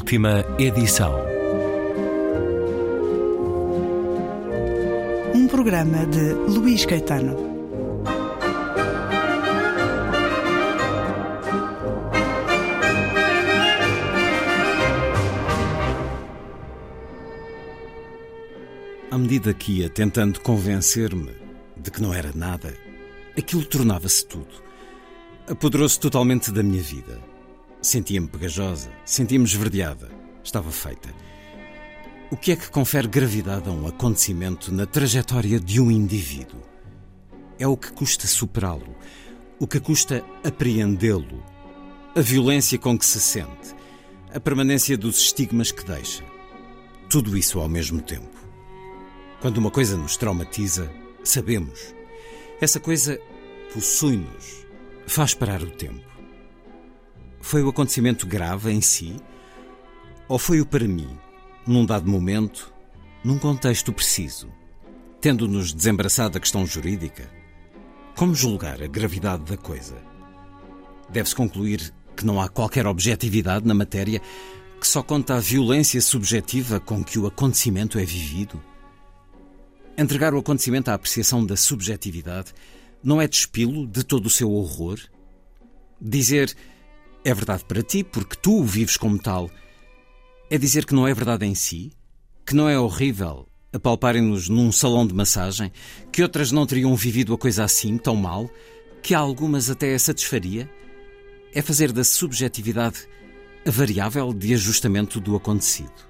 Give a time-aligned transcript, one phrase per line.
[0.00, 1.14] Última edição.
[5.34, 7.36] Um programa de Luís Caetano.
[19.10, 21.36] À medida que ia tentando convencer-me
[21.76, 22.74] de que não era nada,
[23.36, 24.64] aquilo tornava-se tudo.
[25.46, 27.29] Apoderou-se totalmente da minha vida.
[27.82, 30.10] Sentia-me pegajosa, sentia-me esverdeada.
[30.44, 31.08] Estava feita.
[32.30, 36.60] O que é que confere gravidade a um acontecimento na trajetória de um indivíduo?
[37.58, 38.94] É o que custa superá-lo,
[39.58, 41.42] o que custa apreendê-lo,
[42.14, 43.74] a violência com que se sente,
[44.32, 46.22] a permanência dos estigmas que deixa.
[47.08, 48.38] Tudo isso ao mesmo tempo.
[49.40, 50.90] Quando uma coisa nos traumatiza,
[51.24, 51.94] sabemos.
[52.60, 53.18] Essa coisa
[53.72, 54.66] possui-nos,
[55.06, 56.09] faz parar o tempo.
[57.40, 59.16] Foi o acontecimento grave em si?
[60.28, 61.18] Ou foi o para mim,
[61.66, 62.72] num dado momento,
[63.24, 64.48] num contexto preciso,
[65.20, 67.28] tendo-nos desembaraçado da questão jurídica?
[68.14, 69.96] Como julgar a gravidade da coisa?
[71.08, 74.20] Deve-se concluir que não há qualquer objetividade na matéria,
[74.78, 78.62] que só conta a violência subjetiva com que o acontecimento é vivido?
[79.96, 82.52] Entregar o acontecimento à apreciação da subjetividade
[83.02, 84.98] não é despilo de todo o seu horror?
[86.00, 86.54] Dizer
[87.24, 89.50] é verdade para ti porque tu o vives como tal
[90.50, 91.92] é dizer que não é verdade em si?
[92.44, 95.70] Que não é horrível apalparem-nos num salão de massagem?
[96.10, 98.50] Que outras não teriam vivido a coisa assim, tão mal?
[99.02, 100.68] Que algumas até a satisfaria?
[101.54, 103.06] É fazer da subjetividade
[103.66, 106.08] a variável de ajustamento do acontecido.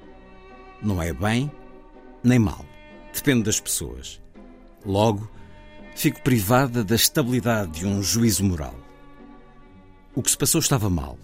[0.82, 1.50] Não é bem
[2.22, 2.64] nem mal.
[3.12, 4.20] Depende das pessoas.
[4.84, 5.30] Logo,
[5.94, 8.89] fico privada da estabilidade de um juízo moral.
[10.14, 11.18] O que se passou estava mal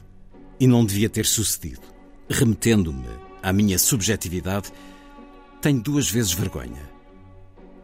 [0.60, 1.82] e não devia ter sucedido.
[2.28, 3.08] Remetendo-me
[3.42, 4.72] à minha subjetividade,
[5.60, 6.90] tenho duas vezes vergonha.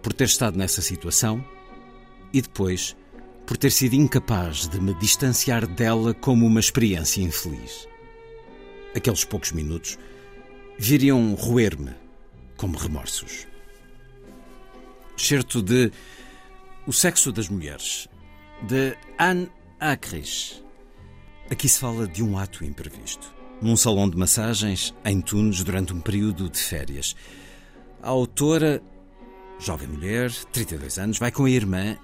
[0.01, 1.45] Por ter estado nessa situação
[2.33, 2.97] e depois
[3.47, 7.89] por ter sido incapaz de me distanciar dela como uma experiência infeliz.
[8.95, 9.99] Aqueles poucos minutos
[10.79, 11.95] viriam roer-me
[12.57, 13.47] como remorsos.
[15.17, 15.91] Certo de
[16.87, 18.09] O Sexo das Mulheres,
[18.63, 20.62] de Anne Acris.
[21.51, 23.35] Aqui se fala de um ato imprevisto.
[23.61, 27.15] Num salão de massagens, em Tunes, durante um período de férias.
[28.03, 28.83] A autora,
[29.59, 31.97] jovem mulher, 32 anos, vai com a irmã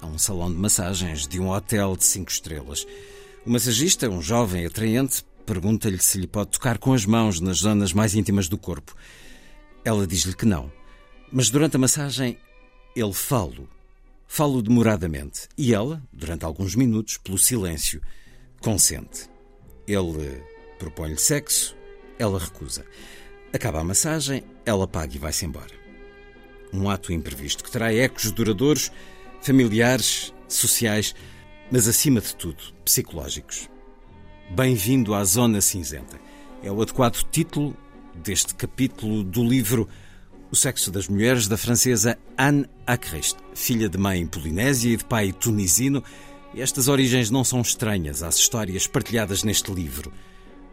[0.00, 2.86] a um salão de massagens de um hotel de cinco estrelas.
[3.44, 7.92] O massagista, um jovem atraente, pergunta-lhe se lhe pode tocar com as mãos nas zonas
[7.92, 8.94] mais íntimas do corpo.
[9.84, 10.70] Ela diz-lhe que não.
[11.32, 12.38] Mas durante a massagem,
[12.94, 13.54] ele fala.
[14.26, 15.48] Falo demoradamente.
[15.56, 18.00] E ela, durante alguns minutos, pelo silêncio,
[18.60, 19.28] consente.
[19.86, 20.42] Ele
[20.78, 21.76] propõe-lhe sexo,
[22.18, 22.84] ela recusa.
[23.52, 25.80] Acaba a massagem, ela paga e vai-se embora.
[26.72, 28.92] Um ato imprevisto que terá ecos duradouros,
[29.42, 31.14] familiares, sociais,
[31.70, 33.68] mas acima de tudo, psicológicos.
[34.50, 36.20] Bem-vindo à Zona Cinzenta.
[36.62, 37.76] É o adequado título
[38.14, 39.88] deste capítulo do livro
[40.50, 45.32] O Sexo das Mulheres, da francesa Anne Acrest, filha de mãe polinésia e de pai
[45.32, 46.04] tunisino.
[46.54, 50.12] Estas origens não são estranhas às histórias partilhadas neste livro.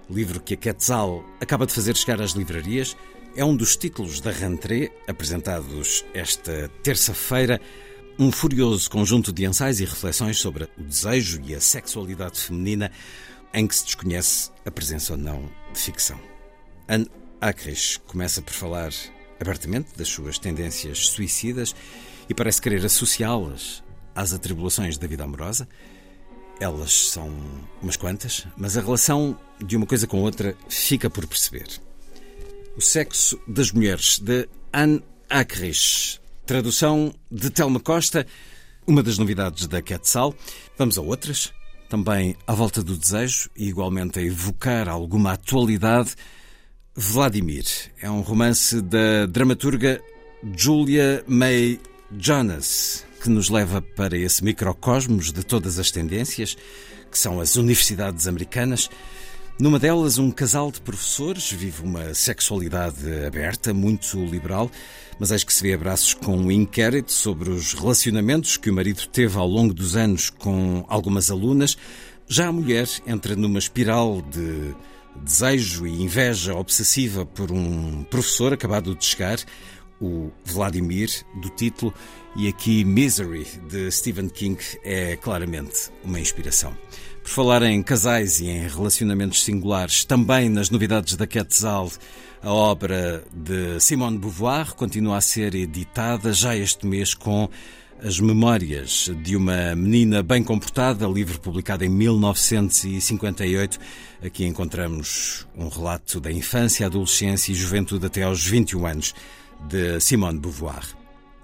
[0.09, 2.97] Livro que a Quetzal acaba de fazer chegar às livrarias.
[3.35, 7.61] É um dos títulos da rentrée, apresentados esta terça-feira.
[8.17, 12.91] Um furioso conjunto de ensaios e reflexões sobre o desejo e a sexualidade feminina,
[13.53, 16.19] em que se desconhece a presença ou não de ficção.
[16.87, 17.07] Anne
[17.39, 18.91] Acres começa por falar
[19.39, 21.75] abertamente das suas tendências suicidas
[22.27, 23.83] e parece querer associá-las
[24.17, 25.69] às atribulações da vida amorosa.
[26.59, 27.31] Elas são
[27.81, 31.67] umas quantas, mas a relação de uma coisa com outra fica por perceber.
[32.75, 36.19] O Sexo das Mulheres, de Anne Acres.
[36.47, 38.25] Tradução de Telma Costa,
[38.87, 40.33] uma das novidades da Quetzal.
[40.77, 41.53] Vamos a outras,
[41.87, 46.15] também à volta do desejo e igualmente a evocar alguma atualidade.
[46.95, 47.65] Vladimir
[48.01, 50.01] é um romance da dramaturga
[50.55, 51.79] Julia May
[52.17, 56.55] Jonas, que nos leva para esse microcosmos de todas as tendências,
[57.11, 58.89] que são as universidades americanas.
[59.59, 64.71] Numa delas, um casal de professores vive uma sexualidade aberta, muito liberal,
[65.19, 69.05] mas eis que se vê abraços com um inquérito sobre os relacionamentos que o marido
[69.07, 71.77] teve ao longo dos anos com algumas alunas.
[72.29, 74.73] Já a mulher entra numa espiral de
[75.21, 79.39] desejo e inveja obsessiva por um professor acabado de chegar,
[80.01, 81.93] o Vladimir, do título,
[82.35, 86.75] e aqui Misery, de Stephen King, é claramente uma inspiração.
[87.23, 91.91] Por falar em casais e em relacionamentos singulares, também nas novidades da Quetzal,
[92.41, 97.49] a obra de Simone Beauvoir continua a ser editada já este mês com
[98.01, 103.79] as Memórias de uma Menina Bem Comportada, livro publicado em 1958.
[104.23, 109.15] Aqui encontramos um relato da infância, adolescência e juventude até aos 21 anos
[109.67, 110.83] de Simone de Beauvoir.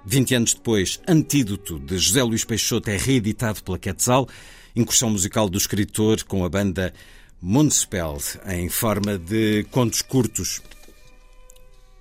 [0.05, 4.27] 20 anos depois, Antídoto de José Luís Peixoto é reeditado pela Quetzal,
[4.75, 6.93] incursão musical do escritor com a banda
[7.41, 8.17] Municipal
[8.47, 10.61] em forma de contos curtos.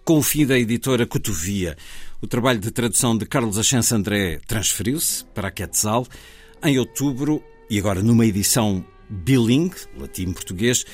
[0.04, 1.76] Com o fim da editora Cotovia,
[2.20, 6.06] o trabalho de tradução de Carlos Achense André transferiu-se para a Quetzal
[6.62, 10.84] em outubro e agora numa edição bilingue, latim-português,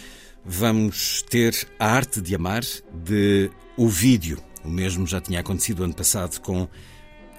[0.44, 2.62] vamos ter A Arte de Amar
[2.93, 4.47] de Ovídio.
[4.64, 6.69] O mesmo já tinha acontecido ano passado com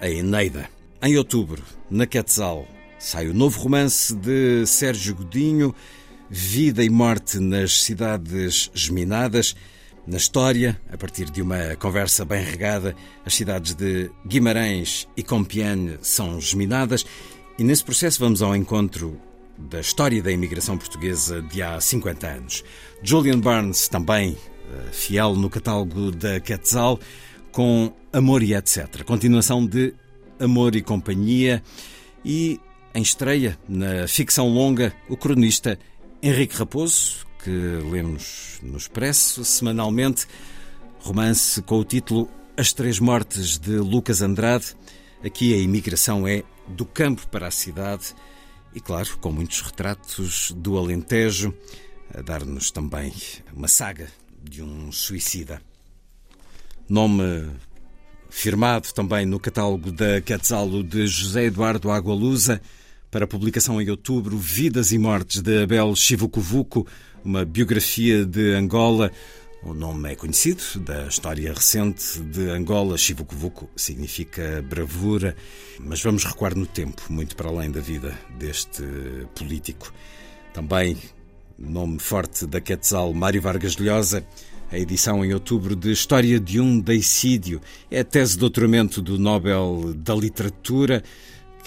[0.00, 0.68] a Eneida.
[1.02, 2.66] Em outubro, na Quetzal,
[2.98, 5.74] sai o novo romance de Sérgio Godinho,
[6.28, 9.54] Vida e Morte nas Cidades Geminadas,
[10.06, 15.98] na história, a partir de uma conversa bem regada, as cidades de Guimarães e Compiègne
[16.02, 17.04] são geminadas
[17.58, 19.20] e nesse processo vamos ao encontro
[19.58, 22.64] da história da imigração portuguesa de há 50 anos.
[23.02, 24.36] Julian Barnes, também
[24.92, 26.98] fiel no catálogo da Quetzal,
[27.52, 29.02] com Amor e etc.
[29.04, 29.94] Continuação de
[30.38, 31.62] Amor e Companhia
[32.24, 32.60] e,
[32.94, 35.78] em estreia, na ficção longa, o cronista
[36.22, 40.26] Henrique Raposo, que lemos no Expresso semanalmente,
[41.00, 44.76] romance com o título As Três Mortes de Lucas Andrade.
[45.24, 48.14] Aqui a imigração é do campo para a cidade
[48.74, 51.54] e, claro, com muitos retratos do Alentejo,
[52.14, 53.12] a dar-nos também
[53.54, 54.08] uma saga
[54.42, 55.60] de um suicida.
[56.88, 57.48] Nome
[58.30, 62.60] firmado também no catálogo da Quetzalo de José Eduardo Agualusa,
[63.10, 66.86] para publicação em outubro, Vidas e Mortes de Abel Chivucovuco,
[67.24, 69.10] uma biografia de Angola.
[69.62, 72.96] O nome é conhecido da história recente de Angola.
[72.96, 75.36] Chivucovuco significa bravura,
[75.80, 78.82] mas vamos recuar no tempo, muito para além da vida deste
[79.34, 79.92] político.
[80.54, 80.96] Também
[81.60, 84.24] nome forte da Quetzal, Mário Vargas Llosa.
[84.72, 87.60] A edição em outubro de História de um Deicídio
[87.90, 91.02] é tese de doutoramento do Nobel da Literatura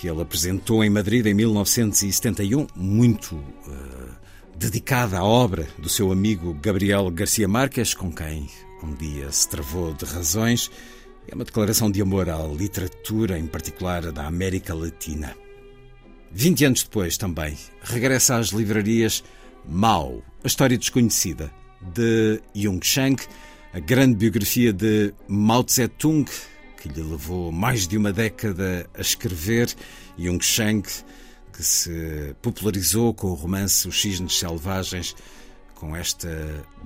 [0.03, 4.09] que ele apresentou em Madrid em 1971, muito uh,
[4.57, 8.49] dedicada à obra do seu amigo Gabriel Garcia Marques, com quem
[8.83, 10.69] um dia se travou de razões.
[11.25, 15.37] É uma declaração de amor à literatura, em particular da América Latina.
[16.29, 19.23] Vinte anos depois, também, regressa às livrarias
[19.65, 21.51] Mao, a história desconhecida,
[21.94, 23.21] de Yung Shang,
[23.74, 26.25] a grande biografia de Mao Tse-tung,
[26.81, 29.74] que lhe levou mais de uma década a escrever,
[30.19, 30.83] Yung Shang,
[31.54, 35.15] que se popularizou com o romance Os Cisnes Selvagens.
[35.75, 36.30] Com esta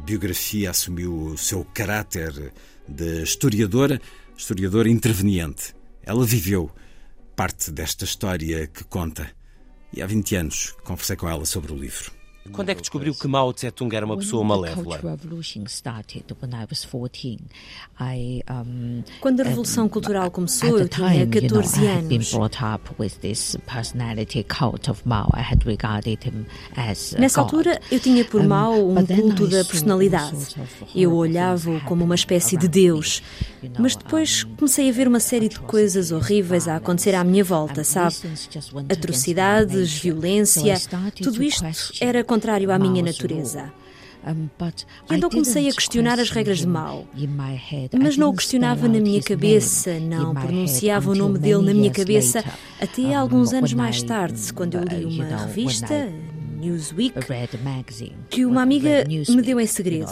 [0.05, 2.53] biografia assumiu o seu caráter
[2.87, 4.01] de historiadora,
[4.35, 5.75] historiadora interveniente.
[6.03, 6.71] Ela viveu
[7.35, 9.29] parte desta história que conta.
[9.93, 12.16] E há 20 anos conversei com ela sobre o livro.
[12.51, 14.99] Quando é que descobriu que Mao Tse-tung era uma pessoa malévola?
[19.19, 22.33] Quando a Revolução Cultural começou, eu tinha 14 anos.
[27.17, 30.55] Nessa altura, eu tinha por Mao um culto da personalidade.
[30.95, 33.21] Eu olhava-o como uma espécie de Deus.
[33.79, 37.83] Mas depois comecei a ver uma série de coisas horríveis a acontecer à minha volta,
[37.83, 38.15] sabe?
[38.89, 40.75] Atrocidades, violência,
[41.21, 41.65] tudo isto
[41.99, 43.73] era contrário à minha natureza.
[45.09, 47.07] E então comecei a questionar as regras de Mao.
[47.97, 52.43] Mas não o questionava na minha cabeça, não pronunciava o nome dele na minha cabeça,
[52.81, 56.11] até alguns anos mais tarde, quando eu li uma revista,
[56.71, 57.17] Newsweek,
[58.29, 59.03] que uma amiga
[59.35, 60.05] me deu em segredo.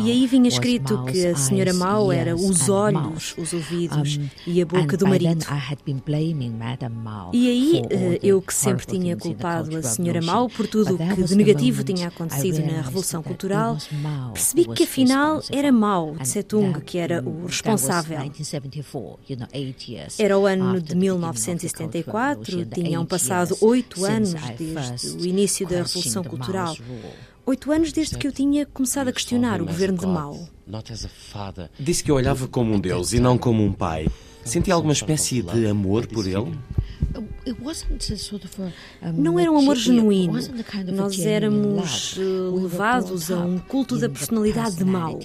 [0.00, 4.66] E aí vinha escrito que a senhora Mao era os olhos, os ouvidos e a
[4.66, 5.44] boca do marido.
[7.32, 11.22] E aí eh, eu que sempre tinha culpado a senhora Mao por tudo o que
[11.24, 13.76] de negativo tinha acontecido na Revolução Cultural,
[14.32, 18.18] percebi que afinal era Mao Tse-tung que era o responsável.
[20.18, 26.76] Era o ano de 1974, tinham passado oito anos desde o início da Revolução Cultural.
[27.46, 30.48] Oito anos desde que eu tinha começado a questionar o governo de Mao.
[31.78, 34.08] Disse que eu olhava como um deus e não como um pai.
[34.44, 36.58] Senti alguma espécie de amor por ele?
[39.14, 40.38] Não era um amor genuíno.
[40.92, 45.18] Nós éramos levados a um culto da personalidade de Mao.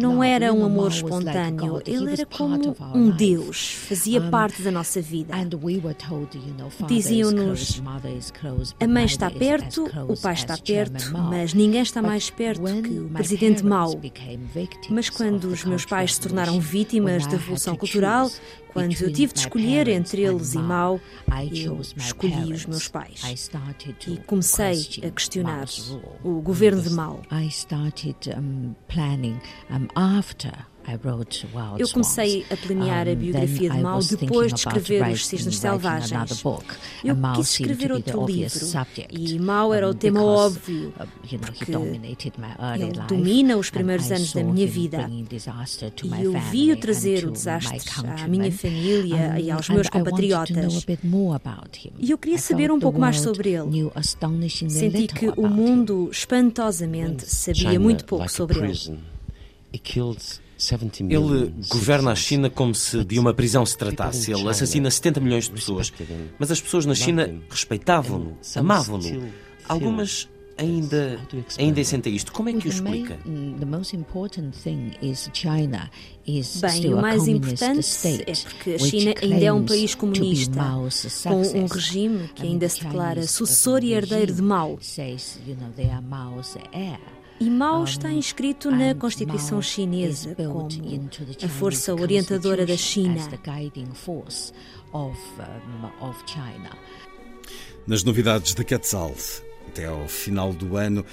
[0.00, 5.34] Não era um amor espontâneo, ele era como um Deus, fazia parte da nossa vida.
[6.86, 7.82] Diziam-nos:
[8.80, 13.08] a mãe está perto, o pai está perto, mas ninguém está mais perto que o
[13.10, 14.00] presidente Mao.
[14.90, 18.30] Mas quando os meus pais se tornaram vítimas da Revolução Cultural,
[18.72, 21.00] quando eu tive de escolher entre eles e Mao,
[21.50, 23.22] eu escolhi os meus pais.
[24.06, 25.66] E comecei a questionar
[26.22, 26.75] o governo
[27.30, 29.40] I started um, planning
[29.70, 30.52] um, after
[31.78, 36.42] Eu comecei a planear a biografia de Mao depois de escrever Os Cisnes Selvagens.
[37.04, 38.66] Eu quis escrever outro livro
[39.10, 40.92] e Mao era o tema óbvio,
[41.40, 45.10] porque ele domina os primeiros anos da minha vida.
[45.10, 47.80] E eu vi-o trazer o desastre
[48.22, 50.86] à minha família e aos meus compatriotas.
[51.98, 53.90] E eu queria saber um pouco mais sobre ele.
[54.68, 58.98] Senti que o mundo espantosamente sabia muito pouco sobre ele.
[61.14, 64.30] Ele governa a China como se de uma prisão se tratasse.
[64.32, 65.92] Ele assassina 70 milhões de pessoas.
[66.38, 69.02] Mas as pessoas na China respeitavam-no, amavam-no.
[69.68, 71.20] Algumas ainda,
[71.58, 72.32] ainda sentem isto.
[72.32, 73.18] Como é que o explica?
[76.62, 77.78] Bem, o mais importante
[78.26, 80.60] é porque a China ainda é um país comunista,
[81.24, 84.78] com um regime que ainda se declara sucessor e herdeiro de Mao.
[87.38, 90.68] E Mao está inscrito na Constituição Chinesa como
[91.42, 93.20] a força orientadora da China.
[97.86, 99.14] Nas novidades da Quetzal,
[99.68, 101.04] até ao final do ano,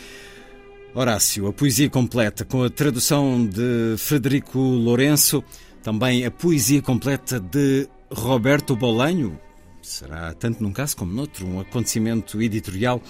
[0.95, 5.43] Horácio, a poesia completa, com a tradução de Frederico Lourenço,
[5.81, 9.37] também a poesia completa de Roberto Bolanho,
[9.87, 13.01] será, tanto num caso como noutro, um acontecimento editorial.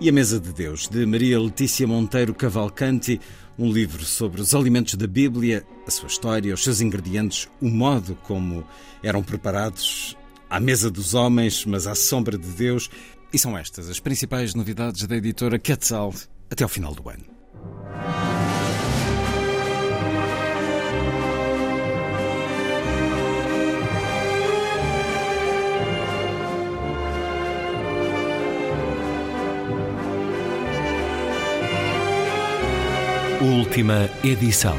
[0.00, 3.20] E A Mesa de Deus, de Maria Letícia Monteiro Cavalcanti,
[3.58, 8.16] um livro sobre os alimentos da Bíblia, a sua história, os seus ingredientes, o modo
[8.24, 8.64] como
[9.02, 10.16] eram preparados
[10.48, 12.90] à mesa dos homens, mas à sombra de Deus.
[13.32, 16.12] E são estas as principais novidades da editora Quetzal
[16.50, 17.24] até ao final do ano.
[33.72, 34.76] Última edição.